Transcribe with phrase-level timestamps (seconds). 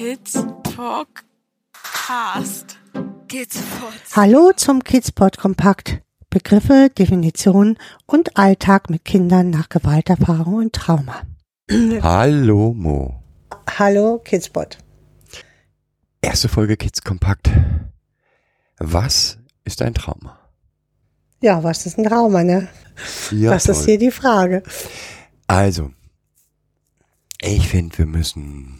[0.00, 0.32] Kids
[0.74, 1.24] Talk
[1.74, 2.78] Cast.
[3.28, 3.58] Kids.
[4.16, 6.00] Hallo zum Kidspot Kompakt.
[6.30, 7.76] Begriffe, Definitionen
[8.06, 11.20] und Alltag mit Kindern nach Gewalterfahrung und Trauma.
[12.00, 13.22] Hallo Mo.
[13.78, 14.78] Hallo Kidspot.
[16.22, 17.50] Erste Folge Kids Kompakt.
[18.78, 20.38] Was ist ein Trauma?
[21.42, 22.68] Ja, was ist ein Trauma, ne?
[23.32, 23.84] Ja, das ist toll.
[23.84, 24.62] hier die Frage.
[25.46, 25.90] Also,
[27.42, 28.79] ich finde, wir müssen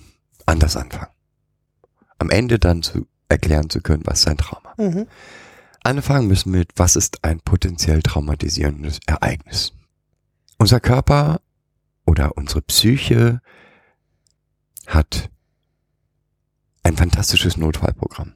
[0.51, 1.13] anders anfangen.
[2.19, 4.75] Am Ende dann zu erklären zu können, was ist ein Trauma.
[4.77, 5.07] Mhm.
[5.83, 9.73] Anfangen müssen mit, was ist ein potenziell traumatisierendes Ereignis?
[10.59, 11.41] Unser Körper
[12.05, 13.41] oder unsere Psyche
[14.87, 15.31] hat
[16.83, 18.35] ein fantastisches Notfallprogramm.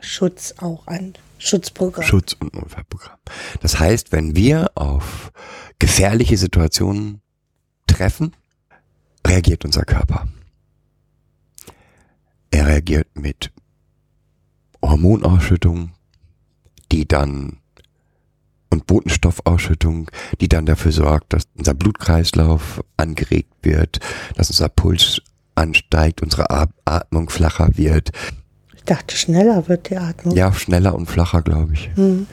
[0.00, 2.04] Schutz auch ein Schutzprogramm.
[2.04, 3.18] Schutz- und Notfallprogramm.
[3.60, 5.32] Das heißt, wenn wir auf
[5.78, 7.20] gefährliche Situationen
[7.86, 8.34] treffen,
[9.26, 10.28] reagiert unser Körper.
[12.50, 13.50] Er reagiert mit
[14.82, 15.90] Hormonausschüttung,
[16.92, 17.58] die dann
[18.70, 23.98] und Botenstoffausschüttung, die dann dafür sorgt, dass unser Blutkreislauf angeregt wird,
[24.36, 25.22] dass unser Puls
[25.54, 28.10] ansteigt, unsere At- Atmung flacher wird.
[28.76, 30.36] Ich dachte, schneller wird die Atmung.
[30.36, 31.90] Ja, schneller und flacher, glaube ich.
[31.96, 32.26] Mhm.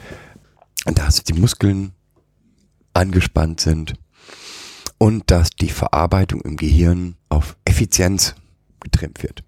[0.84, 1.92] Und dass die Muskeln
[2.94, 3.94] angespannt sind
[4.98, 8.34] und dass die Verarbeitung im Gehirn auf Effizienz
[8.80, 9.42] getrimmt wird.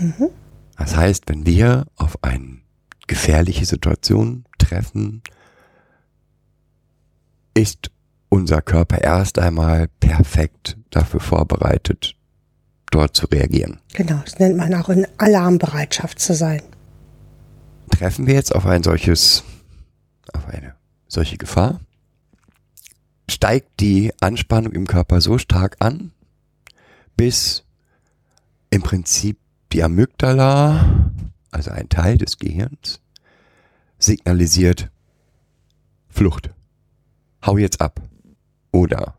[0.00, 0.30] Mhm.
[0.76, 2.58] Das heißt, wenn wir auf eine
[3.06, 5.22] gefährliche Situation treffen,
[7.54, 7.90] ist
[8.28, 12.14] unser Körper erst einmal perfekt dafür vorbereitet,
[12.90, 13.80] dort zu reagieren.
[13.92, 16.62] Genau, das nennt man auch in Alarmbereitschaft zu sein.
[17.90, 19.44] Treffen wir jetzt auf ein solches,
[20.32, 20.74] auf eine
[21.08, 21.80] solche Gefahr,
[23.28, 26.12] steigt die Anspannung im Körper so stark an,
[27.16, 27.64] bis
[28.70, 29.38] im Prinzip
[29.72, 31.12] die Amygdala,
[31.50, 33.00] also ein Teil des Gehirns,
[33.98, 34.90] signalisiert
[36.08, 36.50] Flucht.
[37.44, 38.00] Hau jetzt ab.
[38.72, 39.14] Oder,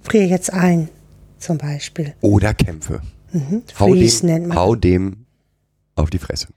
[0.00, 0.88] Friere jetzt ein,
[1.38, 2.14] zum Beispiel.
[2.20, 3.02] oder kämpfe.
[3.32, 3.62] Mhm.
[3.78, 5.26] Hau Freeze nennt dem, man hau dem
[5.94, 6.48] auf die Fresse.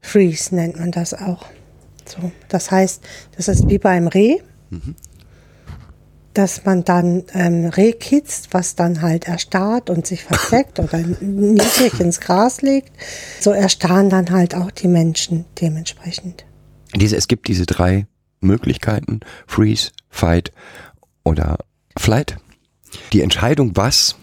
[0.00, 1.46] Freeze nennt man das auch.
[2.06, 3.02] So, das heißt,
[3.36, 4.38] das ist wie beim Reh,
[6.34, 12.00] dass man dann ähm, Reh kitzt, was dann halt erstarrt und sich versteckt oder niedrig
[12.00, 12.92] ins Gras legt.
[13.40, 16.44] So erstarren dann halt auch die Menschen dementsprechend.
[16.94, 18.06] Diese, es gibt diese drei
[18.40, 20.52] Möglichkeiten, Freeze, Fight
[21.24, 21.58] oder
[21.96, 22.36] Flight.
[23.12, 24.16] Die Entscheidung, was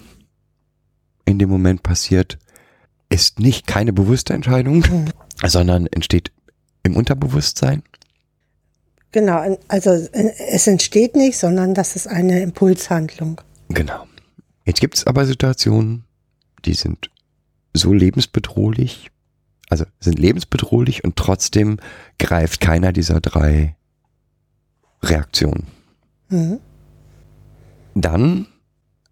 [1.26, 2.38] in dem Moment passiert,
[3.10, 4.84] ist nicht keine bewusste Entscheidung,
[5.44, 6.32] sondern entsteht
[6.84, 7.84] im Unterbewusstsein.
[9.12, 13.42] Genau, also es entsteht nicht, sondern das ist eine Impulshandlung.
[13.70, 14.06] Genau.
[14.66, 16.06] Jetzt gibt es aber Situationen,
[16.66, 17.10] die sind
[17.74, 19.10] so lebensbedrohlich,
[19.70, 21.80] also sind lebensbedrohlich und trotzdem
[22.20, 23.76] greift keiner dieser drei
[25.02, 25.68] Reaktionen.
[26.30, 26.60] Mhm.
[27.96, 28.48] Dann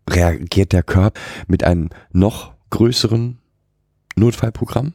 [0.07, 3.39] reagiert der Körper mit einem noch größeren
[4.15, 4.93] Notfallprogramm.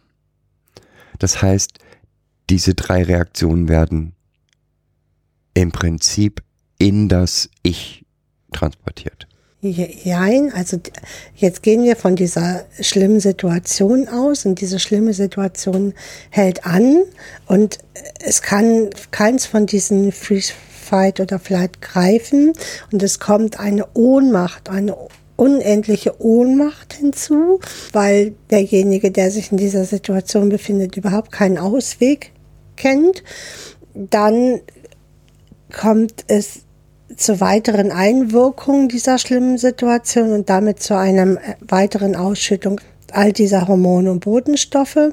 [1.19, 1.79] Das heißt,
[2.51, 4.15] diese drei Reaktionen werden
[5.55, 6.43] im Prinzip
[6.79, 8.05] in das Ich
[8.53, 9.27] transportiert.
[9.65, 10.77] Jein, also
[11.37, 15.95] jetzt gehen wir von dieser schlimmen Situation aus und diese schlimme Situation
[16.31, 17.05] hält an
[17.47, 17.79] und
[18.19, 20.53] es kann keins von diesen Freeze,
[20.83, 22.55] Fight oder Flight greifen
[22.91, 24.97] und es kommt eine Ohnmacht, eine
[25.37, 27.61] unendliche Ohnmacht hinzu,
[27.93, 32.33] weil derjenige, der sich in dieser Situation befindet, überhaupt keinen Ausweg
[32.77, 33.23] kennt.
[33.95, 34.61] Dann
[35.73, 36.61] kommt es
[37.17, 42.81] zu weiteren Einwirkungen dieser schlimmen Situation und damit zu einer weiteren Ausschüttung
[43.13, 45.13] all dieser Hormone und Botenstoffe.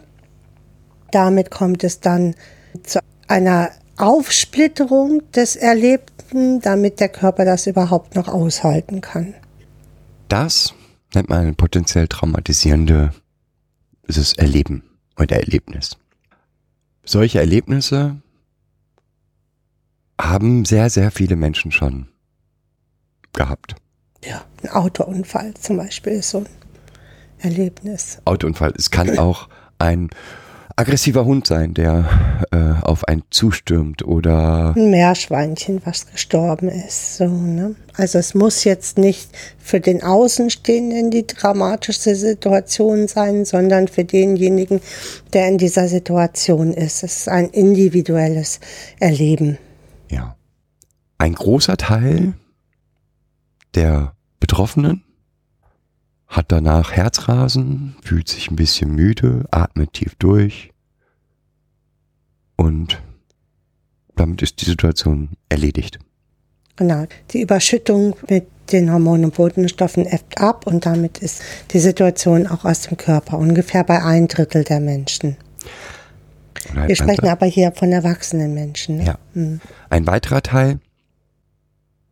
[1.11, 2.35] Damit kommt es dann
[2.83, 9.33] zu einer Aufsplitterung des Erlebten, damit der Körper das überhaupt noch aushalten kann.
[10.29, 10.73] Das
[11.13, 13.13] nennt man potenziell traumatisierendes
[14.37, 14.83] Erleben
[15.17, 15.97] oder Erlebnis.
[17.03, 18.21] Solche Erlebnisse
[20.19, 22.07] haben sehr, sehr viele Menschen schon
[23.33, 23.75] gehabt.
[24.23, 26.47] Ja, ein Autounfall zum Beispiel ist so ein
[27.39, 28.19] Erlebnis.
[28.25, 28.73] Autounfall.
[28.77, 30.09] Es kann auch ein
[30.75, 32.05] aggressiver Hund sein, der
[32.51, 37.17] äh, auf einen zustürmt oder Ein Meerschweinchen, was gestorben ist.
[37.17, 37.75] So, ne?
[37.95, 44.81] Also es muss jetzt nicht für den Außenstehenden die dramatischste Situation sein, sondern für denjenigen,
[45.33, 47.03] der in dieser Situation ist.
[47.03, 48.59] Es ist ein individuelles
[48.99, 49.57] Erleben.
[50.09, 50.35] Ja.
[51.17, 52.33] Ein großer Teil
[53.75, 55.03] der Betroffenen
[56.27, 60.71] hat danach Herzrasen, fühlt sich ein bisschen müde, atmet tief durch
[62.55, 63.01] und
[64.15, 65.99] damit ist die Situation erledigt.
[66.75, 67.05] Genau.
[67.31, 71.41] Die Überschüttung mit den Hormonen und Botenstoffen ebbt ab und damit ist
[71.71, 75.35] die Situation auch aus dem Körper ungefähr bei ein Drittel der Menschen.
[76.73, 78.97] Wir sprechen aber hier von erwachsenen Menschen.
[78.97, 79.05] Ne?
[79.05, 79.17] Ja.
[79.33, 79.61] Hm.
[79.89, 80.79] Ein weiterer Teil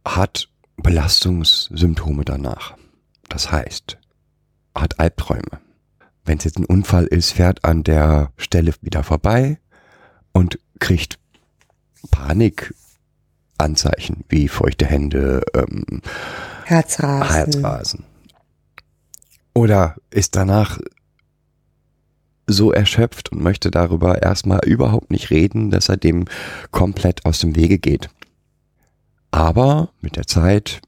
[0.06, 2.75] hat Belastungssymptome danach.
[3.30, 3.98] Das heißt,
[4.75, 5.59] hat Albträume.
[6.24, 9.59] Wenn es jetzt ein Unfall ist, fährt an der Stelle wieder vorbei
[10.33, 11.18] und kriegt
[12.12, 16.01] Panikanzeichen wie feuchte Hände, ähm,
[16.65, 17.33] Herzrasen.
[17.33, 18.04] Herzrasen.
[19.54, 20.80] Oder ist danach
[22.47, 26.25] so erschöpft und möchte darüber erstmal überhaupt nicht reden, dass er dem
[26.71, 28.09] komplett aus dem Wege geht.
[29.31, 30.81] Aber mit der Zeit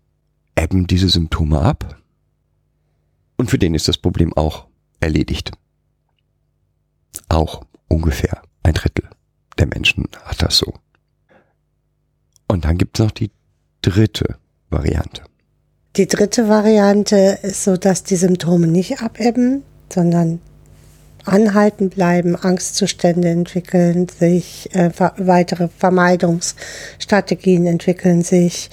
[0.57, 1.97] ebben diese Symptome ab
[3.37, 4.67] und für den ist das Problem auch
[4.99, 5.51] erledigt.
[7.27, 9.09] Auch ungefähr ein Drittel
[9.57, 10.73] der Menschen hat das so.
[12.47, 13.31] Und dann gibt es noch die
[13.81, 14.37] dritte
[14.69, 15.23] Variante.
[15.95, 20.39] Die dritte Variante ist so, dass die Symptome nicht abebben, sondern
[21.31, 28.69] anhalten bleiben, Angstzustände entwickeln sich, äh, weitere Vermeidungsstrategien entwickeln sich,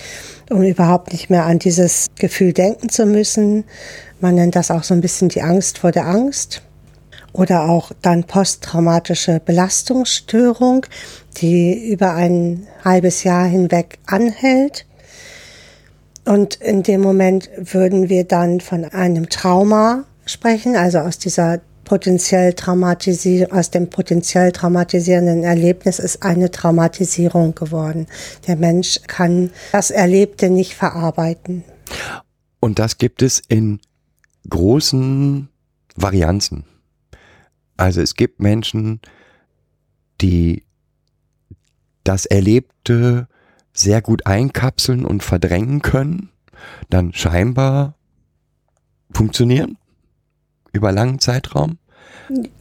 [0.50, 3.64] um überhaupt nicht mehr an dieses Gefühl denken zu müssen.
[4.20, 6.62] Man nennt das auch so ein bisschen die Angst vor der Angst
[7.32, 10.86] oder auch dann posttraumatische Belastungsstörung,
[11.36, 14.86] die über ein halbes Jahr hinweg anhält.
[16.24, 22.52] Und in dem Moment würden wir dann von einem Trauma sprechen, also aus dieser potenziell
[22.52, 28.06] traumatisier aus dem potenziell traumatisierenden Erlebnis ist eine Traumatisierung geworden.
[28.46, 31.64] Der Mensch kann das Erlebte nicht verarbeiten.
[32.60, 33.80] Und das gibt es in
[34.50, 35.48] großen
[35.94, 36.64] Varianzen.
[37.76, 39.00] Also es gibt Menschen,
[40.20, 40.64] die
[42.02, 43.28] das Erlebte
[43.72, 46.30] sehr gut einkapseln und verdrängen können,
[46.90, 47.94] dann scheinbar
[49.12, 49.78] funktionieren
[50.76, 51.78] über langen Zeitraum.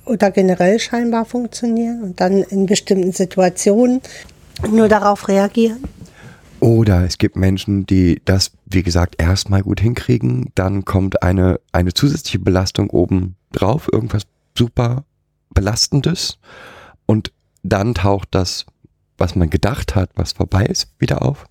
[0.05, 4.01] Oder generell scheinbar funktionieren und dann in bestimmten Situationen
[4.69, 5.83] nur darauf reagieren.
[6.59, 11.93] Oder es gibt Menschen, die das, wie gesagt, erstmal gut hinkriegen, dann kommt eine, eine
[11.93, 14.23] zusätzliche Belastung oben drauf, irgendwas
[14.57, 15.03] super
[15.53, 16.39] Belastendes
[17.05, 17.31] und
[17.63, 18.65] dann taucht das,
[19.17, 21.45] was man gedacht hat, was vorbei ist, wieder auf.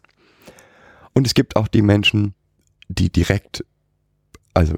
[1.13, 2.35] Und es gibt auch die Menschen,
[2.89, 3.65] die direkt,
[4.53, 4.75] also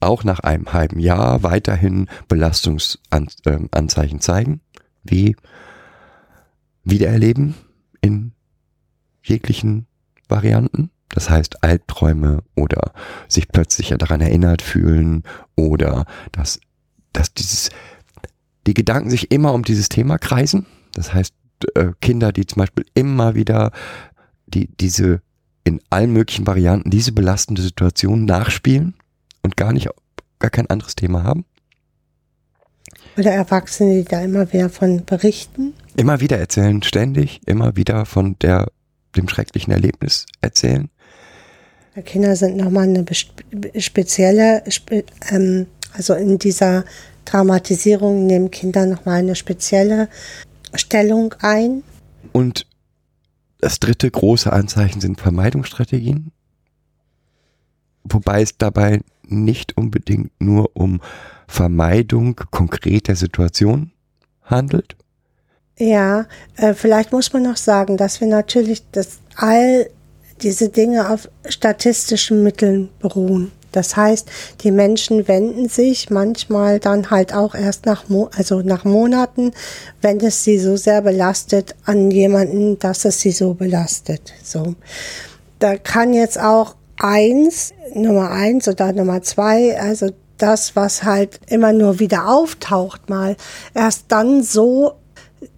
[0.00, 4.60] auch nach einem halben Jahr weiterhin Belastungsanzeichen zeigen,
[5.02, 5.36] wie
[6.84, 7.54] Wiedererleben
[8.00, 8.32] in
[9.22, 9.86] jeglichen
[10.28, 10.90] Varianten.
[11.10, 12.92] Das heißt Albträume oder
[13.28, 15.24] sich plötzlich daran erinnert fühlen
[15.56, 16.60] oder dass,
[17.12, 17.70] dass dieses,
[18.66, 20.66] die Gedanken sich immer um dieses Thema kreisen.
[20.94, 21.34] Das heißt,
[21.74, 23.72] äh, Kinder, die zum Beispiel immer wieder
[24.46, 25.20] die, diese
[25.64, 28.94] in allen möglichen Varianten diese belastende Situation nachspielen
[29.42, 29.88] und gar nicht,
[30.38, 31.44] gar kein anderes Thema haben.
[33.16, 35.74] Oder Erwachsene, die da immer wieder von berichten?
[35.96, 38.70] Immer wieder erzählen, ständig, immer wieder von der,
[39.16, 40.88] dem schrecklichen Erlebnis erzählen.
[42.04, 43.04] Kinder sind nochmal eine
[43.80, 44.62] spezielle,
[45.30, 46.84] ähm, also in dieser
[47.24, 50.08] Traumatisierung nehmen Kinder nochmal eine spezielle
[50.74, 51.82] Stellung ein.
[52.32, 52.66] Und
[53.58, 56.32] das dritte große Anzeichen sind Vermeidungsstrategien.
[58.04, 61.00] Wobei es dabei nicht unbedingt nur um
[61.46, 63.92] Vermeidung konkreter Situationen
[64.42, 64.96] handelt?
[65.78, 69.88] Ja, äh, vielleicht muss man noch sagen, dass wir natürlich dass all
[70.42, 73.52] diese Dinge auf statistischen Mitteln beruhen.
[73.72, 74.28] Das heißt,
[74.62, 79.52] die Menschen wenden sich manchmal dann halt auch erst nach, Mo also nach Monaten,
[80.02, 84.34] wenn es sie so sehr belastet, an jemanden, dass es sie so belastet.
[84.42, 84.74] So.
[85.60, 91.72] Da kann jetzt auch eins, Nummer eins oder Nummer zwei, also das, was halt immer
[91.72, 93.36] nur wieder auftaucht mal,
[93.74, 94.94] erst dann so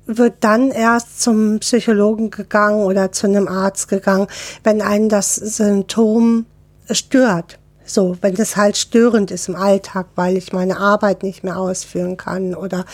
[0.06, 4.26] wird dann erst zum Psychologen gegangen oder zu einem Arzt gegangen,
[4.64, 6.46] wenn einen das Symptom
[6.90, 7.58] stört.
[7.84, 12.16] So, wenn das halt störend ist im Alltag, weil ich meine Arbeit nicht mehr ausführen
[12.16, 12.84] kann oder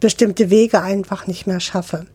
[0.00, 2.06] bestimmte Wege einfach nicht mehr schaffe.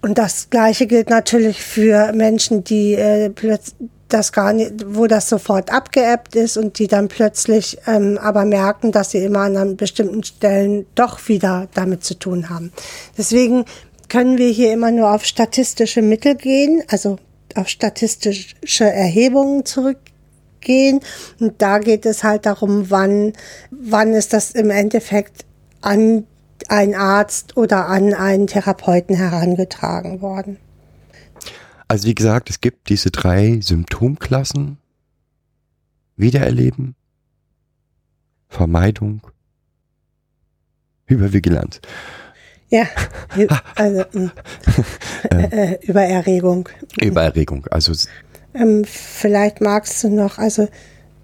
[0.00, 3.30] Und das Gleiche gilt natürlich für Menschen, die äh,
[4.08, 8.92] das gar nicht, wo das sofort abgeebbt ist und die dann plötzlich ähm, aber merken,
[8.92, 12.72] dass sie immer an bestimmten Stellen doch wieder damit zu tun haben.
[13.16, 13.64] Deswegen
[14.08, 17.18] können wir hier immer nur auf statistische Mittel gehen, also
[17.54, 20.08] auf statistische Erhebungen zurückgehen
[20.60, 21.00] gehen.
[21.40, 23.32] Und da geht es halt darum, wann,
[23.70, 25.44] wann ist das im Endeffekt
[25.80, 26.24] an
[26.68, 30.58] einen Arzt oder an einen Therapeuten herangetragen worden.
[31.88, 34.78] Also wie gesagt, es gibt diese drei Symptomklassen.
[36.16, 36.96] Wiedererleben,
[38.48, 39.22] Vermeidung,
[41.06, 41.80] Hypervigilanz.
[42.70, 42.86] Ja,
[43.76, 44.32] also mh,
[45.30, 46.68] äh, äh, Übererregung.
[47.00, 47.92] Übererregung, also
[48.52, 50.68] Ähm, vielleicht magst du noch, also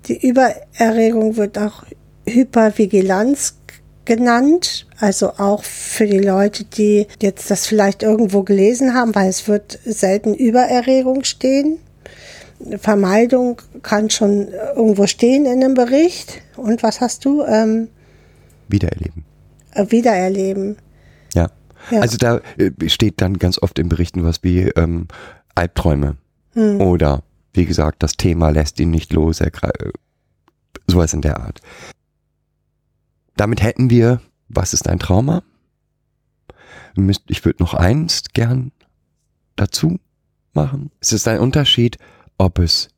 [0.07, 1.85] die Übererregung wird auch
[2.27, 3.59] Hypervigilanz
[4.05, 9.49] genannt, also auch für die Leute, die jetzt das vielleicht irgendwo gelesen haben, weil es
[9.49, 11.79] wird selten Übererregung stehen.
[12.79, 16.41] Vermeidung kann schon irgendwo stehen in einem Bericht.
[16.57, 17.43] Und was hast du?
[17.45, 17.89] Ähm,
[18.69, 19.25] Wiedererleben.
[19.73, 20.77] äh, Wiedererleben.
[21.35, 21.51] Ja.
[21.91, 22.01] Ja.
[22.01, 25.09] Also da äh, steht dann ganz oft in Berichten was wie ähm,
[25.55, 26.17] Albträume
[26.55, 26.81] Hm.
[26.81, 29.91] oder wie gesagt, das Thema lässt ihn nicht los, er äh,
[30.87, 31.61] sowas in der Art.
[33.37, 35.43] Damit hätten wir, was ist ein Trauma?
[37.27, 38.71] Ich würde noch eins gern
[39.57, 39.99] dazu
[40.53, 40.91] machen.
[41.01, 41.99] Es ist ein Unterschied,
[42.39, 42.89] ob es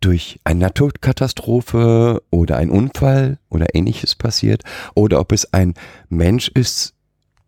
[0.00, 4.62] durch eine Naturkatastrophe oder ein Unfall oder ähnliches passiert
[4.94, 5.74] oder ob es ein
[6.08, 6.94] Mensch ist,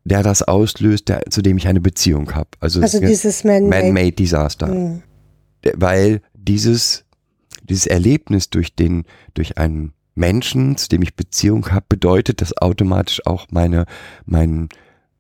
[0.05, 2.51] der das auslöst, der, zu dem ich eine Beziehung habe.
[2.61, 3.85] Also, Also es- dieses Man-Made.
[3.87, 4.69] Man-made Disaster.
[4.69, 5.03] Hm.
[5.75, 7.05] Weil dieses,
[7.63, 9.05] dieses Erlebnis durch den,
[9.35, 13.87] durch einen Menschen, zu dem ich Beziehung habe, bedeutet, dass automatisch auch meine,
[14.27, 14.69] mein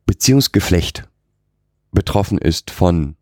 [0.07, 1.09] Beziehungsgeflecht
[1.93, 3.17] betroffen ist von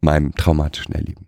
[0.00, 1.26] meinem traumatischen Erleben.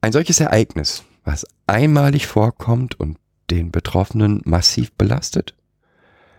[0.00, 3.18] Ein solches Ereignis, was einmalig vorkommt und
[3.50, 5.54] den Betroffenen massiv belastet,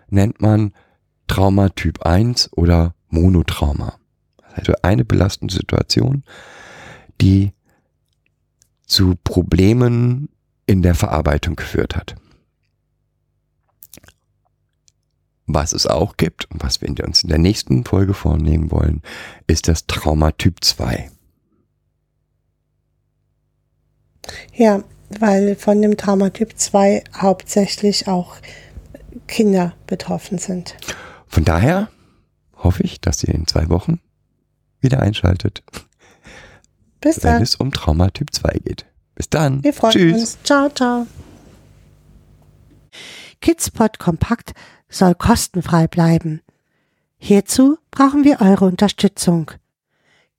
[0.09, 0.73] nennt man
[1.27, 3.97] Trauma Typ 1 oder Monotrauma.
[4.53, 6.23] Also eine belastende Situation,
[7.21, 7.53] die
[8.93, 10.29] zu Problemen
[10.67, 12.15] in der Verarbeitung geführt hat.
[15.47, 19.01] Was es auch gibt und was wir uns in der nächsten Folge vornehmen wollen,
[19.47, 21.09] ist das Trauma Typ 2.
[24.53, 24.83] Ja,
[25.19, 28.37] weil von dem Traumatyp 2 hauptsächlich auch
[29.27, 30.75] Kinder betroffen sind.
[31.27, 31.89] Von daher
[32.55, 33.99] hoffe ich, dass ihr in zwei Wochen
[34.81, 35.63] wieder einschaltet,
[37.03, 37.41] Bis wenn dann.
[37.43, 38.85] es um Trauma Typ 2 geht.
[39.15, 39.63] Bis dann.
[39.63, 40.13] Wir freuen Tschüss.
[40.19, 40.37] uns.
[40.43, 41.05] Ciao, ciao.
[43.41, 44.53] Kidspot Kompakt
[44.89, 46.41] soll kostenfrei bleiben.
[47.17, 49.51] Hierzu brauchen wir eure Unterstützung.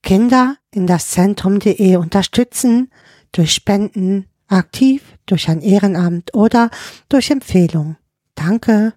[0.02, 2.90] Kinder in das Zentrum.de unterstützen
[3.32, 6.70] durch Spenden, aktiv, durch ein Ehrenamt oder
[7.08, 7.96] durch Empfehlung.
[8.34, 8.94] Danke.